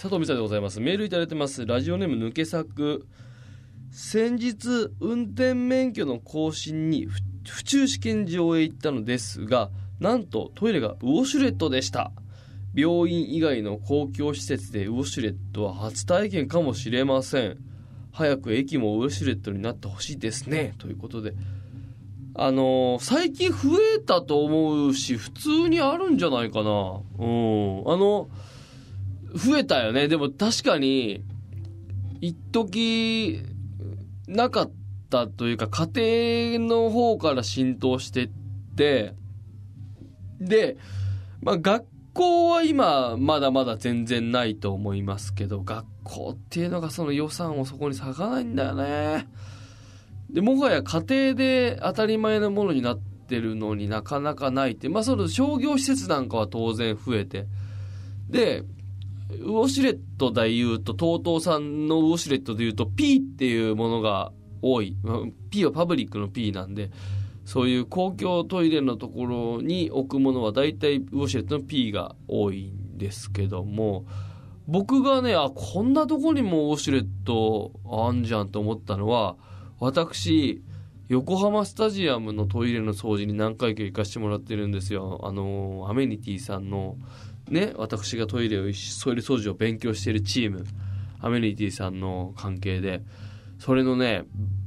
[0.00, 0.78] 佐藤美沙でございます。
[0.78, 1.66] メールいただいてます。
[1.66, 3.04] ラジオネーム抜け作。
[3.90, 7.08] 先日運転免許の更新に
[7.44, 12.12] 府中試験場へ行ったのですがなんとトイレがウォシュレットでした。
[12.76, 17.56] 病院以外の公共施設でウォシュレットは初体験かもしれません。
[18.12, 20.74] 早く駅もウォシュレットになってほしいですね。
[20.78, 21.34] ということで。
[22.36, 26.70] あのー最近増えたと思うし普通にあるんじゃないかな。
[27.18, 27.82] うん。
[27.84, 28.28] あの
[29.34, 30.08] 増えたよね。
[30.08, 31.22] でも確かに
[32.20, 33.42] 一時
[34.26, 34.70] なかっ
[35.10, 38.30] たというか家庭の方から浸透してっ
[38.76, 39.14] て
[40.40, 40.76] で、
[41.40, 49.28] まあ、学校は今まだまだ全然ないと思いますけど学校っていうのがその予算をそこに割かないんだよね。
[50.30, 57.46] でもはや家庭で当たり前のものになってるのになかなかないってまあその商業施設なんかは当然増えて。
[58.28, 58.64] で
[59.30, 64.96] ウォシュレットで言うと TOTO さんのウォシュレットで言うと P っていうものが多い。
[65.50, 66.90] P はパブリックの P なんで
[67.44, 74.04] そういう公共トイレのところに置くものは大体ウォシュレットの P が多いんですけども
[74.66, 79.36] 僕がねあこんなとこにもウォシュレットあんじゃんと思ったのは
[79.80, 80.62] 私
[81.08, 85.22] 横浜スタジアムのトイレの掃除に何回か行かしてもらってるんですよ。
[85.24, 86.96] あのアメニティさんの
[87.48, 90.64] ね私がトイレをトイレ掃除を勉強しているチーム
[91.20, 93.02] アメニティさんの関係で
[93.58, 94.24] それのね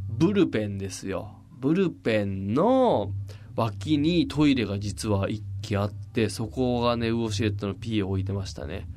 [0.09, 1.35] ブルペンですよ。
[1.59, 3.11] ブルペンの
[3.55, 8.87] 脇にトイレが実は1機あってそこがねウォシュレットの P を置いてましたね。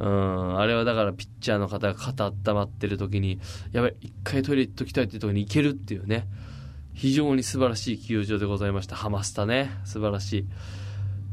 [0.00, 3.38] うんあれはだからピッチャーの方が肩温まってる時に
[3.72, 6.26] やばい一回トイレ行っときたいっていう時に行けるっていうね。
[6.92, 8.96] 非常に素晴らしい球場でございました。
[8.96, 9.70] ハマスタね。
[9.84, 10.46] 素晴らしい。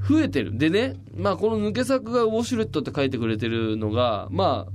[0.07, 0.57] 増えてる。
[0.57, 4.71] でねまあこの抜け作がウォシュレットって書いてくれてるのがまあ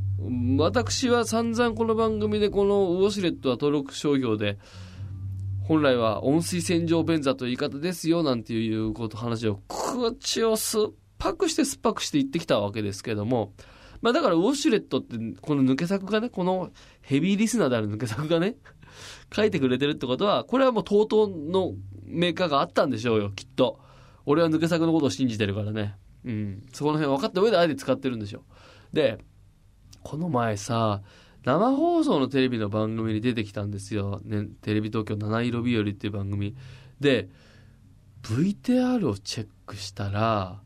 [0.59, 4.59] 私は散々この番組でこのウォシュレットは登録商標で
[5.67, 13.53] 本来は温水洗浄便座という言い方ですよなんていうこと話を口を酸っぱくして酸っぱくして言ってきたわけですけども
[14.01, 18.57] まあだからウォシュレットってこの抜け作がねこのヘビーリスナーである抜け作がね
[19.35, 21.73] 書いてくれてるってことはこれはもう TOTO の
[22.05, 23.81] メーカーがあったんでしょうよきっと。
[24.27, 25.97] 俺は抜け作のことを信じてるからね。
[26.25, 26.63] うん。
[26.73, 28.43] そこの辺分かった上であえて使ってるんでしょ
[28.93, 29.19] で
[30.03, 31.03] この前さ
[31.45, 36.55] 生放送のテレビの番組に出てきたんですよ、ね、テレビ東京七色日和っていう番組。
[37.01, 37.29] で
[38.23, 40.61] VTR をチェックしたら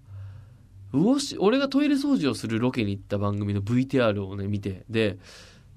[0.92, 4.84] うおし俺がトイレ掃除をするロケに行った番組の VTR をね見て。
[4.90, 5.18] で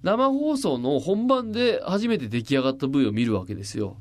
[0.02, 3.98] 生放送の本番で初めて出来上がった V を見るわけですよ。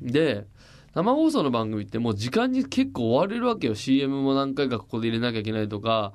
[0.00, 0.46] で
[0.94, 3.74] 生放送の番組ってもう時間に結構追われるわけよ。
[3.74, 6.12] CM も何回かここで入れなきゃいけないとか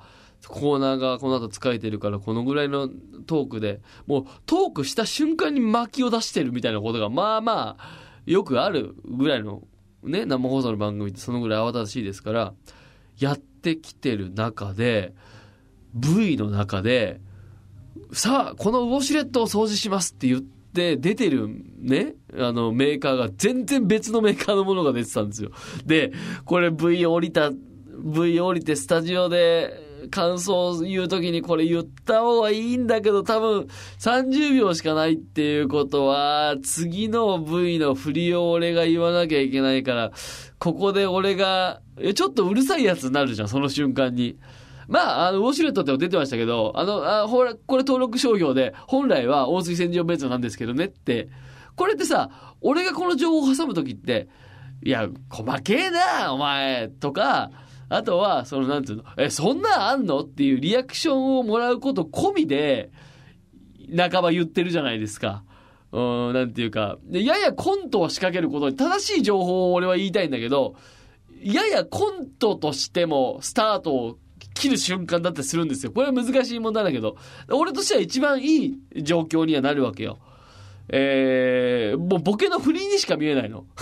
[0.48, 2.88] コーナーがこの後使えてるからこのぐらいの
[3.26, 3.80] トークで。
[4.06, 7.88] もうトークした瞬間に巻きを出してるみたいなことがまあまあ
[8.26, 9.62] よくあるぐらいの
[10.02, 12.54] ね生放送の番組ってそのぐらい慌ただしいですから。
[13.18, 15.14] やってきてる中で
[15.94, 17.20] V の中で
[18.12, 21.48] さあこのウォシュレットを掃除しますって言ってで出てる
[21.78, 25.50] ねあのメーカーが全然別のメーカーのものが出てたんですよ
[25.84, 26.12] で
[26.44, 40.12] これ V 降りた V 降りてスタジオで感想を言う時にこれ言った方がいいんだけど多分30秒しかないっていうことは次の V の振りを俺が言わなきゃいけないから
[40.58, 41.82] ここで俺が
[42.14, 44.38] ちょっとうるさいやつになるじゃんその瞬間に。
[44.90, 51.28] まあ、あの、ウォシュレットって出てましたけど、あの、あほら、これ登録商標で、本来は温水洗浄ベンツなんですけどねって、
[51.76, 54.28] これってさ、俺がこの情報を挟むときって、
[54.82, 57.52] いや、細けえな、お前、とか、
[57.88, 62.90] あとは、その、なんていうの、え、そんなんあんのっていうリアクションをもらうこと込みで、
[63.96, 65.44] 半ば言ってるじゃないですか。
[65.92, 70.74] うん、なんていうか、でややコントを仕掛けることに正しい情報を俺は言いたいんだけど、
[71.42, 74.18] ややコントとしてもスタートを
[74.60, 75.92] 切る瞬間だったりするんですよ。
[75.92, 77.16] これは難しい問題だけど、
[77.50, 80.18] 俺としては一番いい状況にはなるわけよ。
[80.88, 83.64] えー、もうボケの振りにしか見えないの。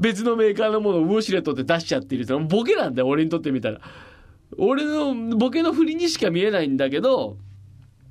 [0.00, 3.80] 別のメーカーのものをウォシュレットって出しちゃってるってボケなんだよ、俺にとってみたら。
[4.56, 7.36] 俺のボケの振りにしか見えないんだけど、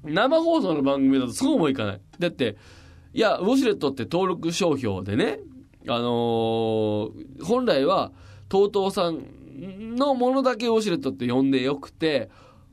[0.04, 2.02] 生放送の番組だとそうもいかない。
[2.20, 2.58] だって、
[3.14, 5.40] いや、ウォシュレットって登録商標でね、
[5.88, 8.12] あのー本来は
[8.50, 12.30] TOTO さんのものだけウォシュレットって呼んでよくて、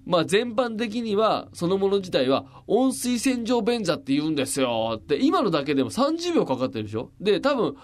[0.07, 7.11] まあ全般的にはそのもの自体は温水洗浄便座って言うんですよって今のだけでも30秒かかってるでしょ？
[7.21, 7.75] で多分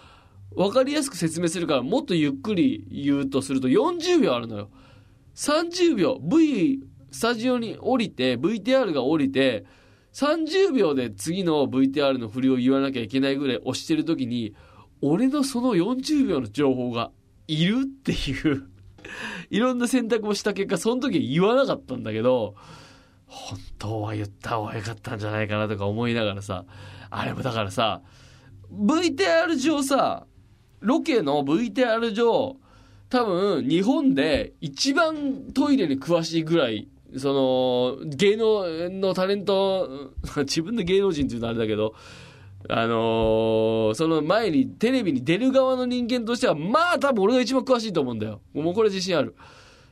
[0.55, 4.69] 分かりやすく説明するからもっとゆっくり言うとすると40秒あるのよ。
[5.35, 9.65] 30秒 V スタジオに降りて VTR が降りて
[10.13, 14.55] 30秒で次の VTR の振りを言わなきゃいけないぐらい押してる時に
[15.01, 17.11] 俺のその40秒の情報が
[17.53, 18.71] いるっていう。
[19.51, 22.55] いろんな選択をした結果その時言わなかったんだけど
[23.27, 26.65] 本当は言った方が良かったんじゃないかなとか思いながらさ
[27.11, 28.03] あれもだからさ
[28.73, 30.27] VTR 上さ
[30.81, 32.57] ロケの VTR 上
[33.09, 41.95] 多分日本で一番トイレに詳しいぐらいその芸能のタレント 自分で芸能人っていうのはあれだけど
[42.69, 48.43] あのー、その前にテレビに出る側の人間としてはまあ多分俺が一番詳しいと思うんだよ。
[48.53, 49.35] もうこれ自信ある。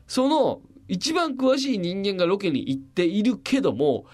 [0.06, 4.06] その一番詳しい人間がロケに行っているけども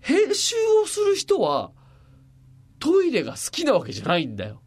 [0.00, 1.72] 編集をする人は
[2.78, 4.60] トイレが好きなわけじゃないんだよ。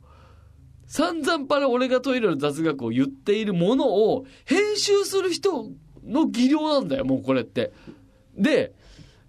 [0.87, 5.71] 散々パラ俺がトイレの雑学を言っているものを編集する人
[6.03, 7.73] の技量なんだよ、もうこれって。
[8.37, 8.73] で、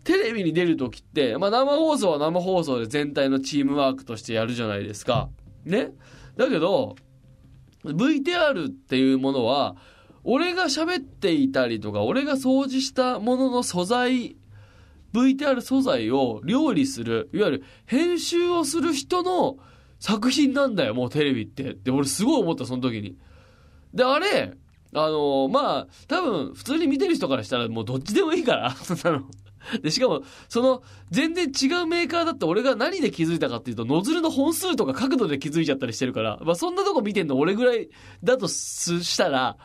[0.07, 5.29] テレビに出るときって、まあ生放送は生放送で全体のチームワークとしてやるじゃないですか。
[5.65, 5.91] ね。
[6.37, 6.95] だけど、
[7.85, 9.75] VTR っていうものは、
[10.23, 14.37] 俺が喋っていたりとか、俺が掃除したものの素材、
[15.13, 19.57] VTR 素材を料理する、いわゆる編集をする人の
[19.99, 21.75] 作品なんだよ、もうテレビって。
[21.75, 23.17] で、俺すごい思った、その時に。
[23.93, 24.53] で、あれ、
[24.95, 29.27] あのー、まあ、多分、普通に見てる人からしたらもうどっちでもいいから、そんなの。
[29.83, 37.89] で、しかも、その、全然違うメーカーだって俺が何で気づいたかっていうと、ノズルの本数とか角度で気づいちゃったりしてるから、まあそんなとこ見てんの俺ぐらい
[38.23, 39.57] だとしたら、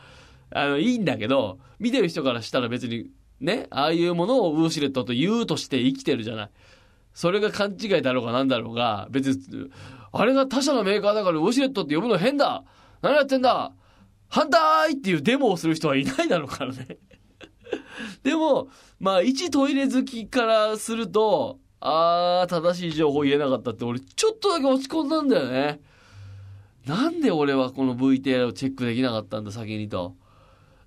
[0.50, 3.10] あの、いいんだけど、見てる人からしたら別に、
[3.40, 6.50] ね、ああいうものをウーシュレットと言うとして生きてるじゃない。
[7.14, 9.70] それが勘違いだろうがなんだろうが、別に、
[10.12, 12.64] あれが他社のメーカーだからウォシュレットって呼ぶの変だ。
[13.02, 13.72] 何やってんだ。
[14.28, 16.98] 反対っていうデモをする人はいないだろうからね。
[18.22, 18.68] でも、
[19.00, 25.80] まあ、一トイレ好きからすると、あー、正しい情報言えなかったって俺ちょっとだけ落ち込んだんだよね。
[26.86, 30.16] なんで俺はこの VTR をチェックできなかったんだ、先にと。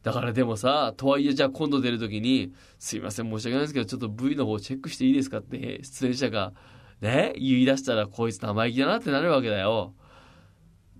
[0.03, 6.53] だからでもさ、とはいえじゃあ今度出るときに、すいません、申し訳ないですけど、ちょっと V の方チェックしていいですかって出演者が
[7.01, 9.93] ね、言い出したらこいつ生意気だなってなるわけだよ。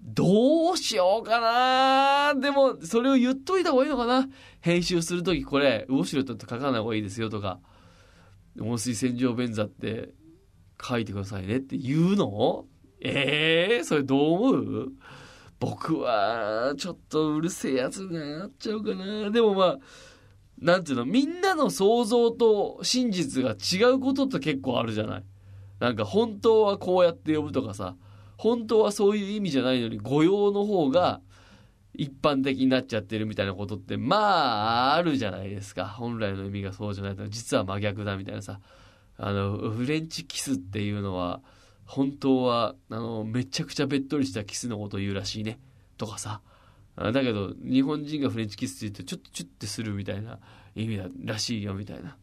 [0.07, 2.39] どうしようかな。
[2.39, 4.29] でも、それを言っといた方がいいのかな。
[4.61, 7.59] 編集するときこれ、ウォシュレットって書かない方がいいですよとか、
[8.61, 10.13] 温水洗浄便座って
[10.81, 12.65] 書いてくださいねって言うの？
[13.01, 14.91] ええー、それどう思う？
[15.59, 19.31] 僕は、ちょっとうるせえやつになっちゃうかな。
[19.31, 19.77] でもまあ、
[20.59, 25.23] なんていうの、みんなの想像と真実が違うことって結構あるじゃない。
[25.79, 27.95] なんか本当はこうやって呼ぶとかさ、
[28.37, 31.21] 本当はそういう意味じゃないのに御用の方が
[31.93, 35.85] 一般的になっちゃってるみたいなことってまああるじゃないですか。
[35.85, 38.59] 本来の意味がそうじゃないと実は真逆だみたいなさ。
[39.17, 41.41] あの、フレンチキスっていうのは
[41.85, 45.59] 本当はあのめちゃくちゃべっとりしたキスのことを言うらしいね。
[45.97, 46.41] とかさ。
[46.97, 50.39] だけど日本人がフレンチキスって言ってちょっとチュッてするみたいな
[50.75, 52.17] 意味だらしいよみたいな。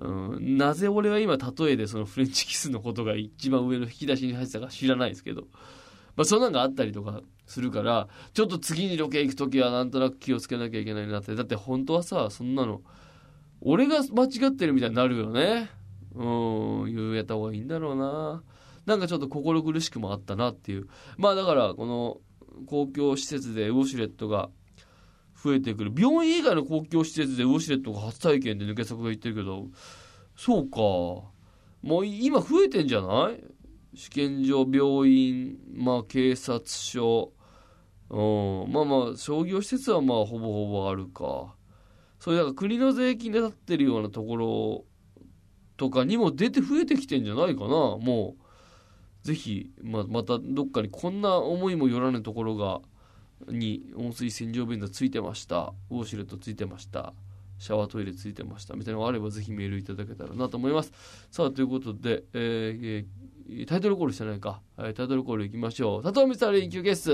[0.00, 5.42] うん、なぜ俺は今例えでそのフレンチキスのことが一番上の引き出しに入ってたか知らないですけど、
[6.16, 11.34] まあ、そんなんがあったりとかするからちょっと次にロケ行く時はなんとなく気をつけなきゃいけないなって。
[11.34, 12.80] だって本当はさそんなの
[13.60, 15.70] 俺が間違ってるみたいになるよね。
[16.14, 16.94] うん。
[16.94, 18.42] 言えた方がいいんだろうな。
[18.86, 20.88] なんかちょっと心苦しくもあったなっていう。
[21.16, 22.20] まあだからこの
[22.66, 24.50] 公共施設でウォシュレットが
[25.42, 25.92] 増えてくる。
[25.96, 29.66] 病院以外の公共施設でウォシュレットが初体験で抜け作が言ってるけど
[30.36, 30.76] そうか。
[31.82, 33.44] もう今増えてんじゃない？
[33.94, 37.32] 試験場病院まあ警察署。
[38.08, 38.16] う
[38.68, 38.72] ん。
[38.72, 41.54] まあまあ商業施設はまあほぼほぼあるか。
[42.20, 44.84] それだから国の税金で立ってるようなところ
[45.76, 47.68] とかにも出て増えてきてんじゃないかな。
[47.68, 48.36] も
[49.24, 52.80] うぜひ、まあ、またどっかにこんな思いもよらぬところが
[53.48, 55.72] に温水洗浄便座ついてました。
[55.90, 57.12] ウォシュレットついてました。
[57.58, 58.74] シャワートイレついてました。
[58.74, 60.92] みたいなのがあればぜひメールいただけたらなと思います。
[61.30, 66.02] さあということで、えー、タイトルコールしてないか、タイトルコールいきましょう。
[66.02, 67.12] 佐藤光晴連休ゲス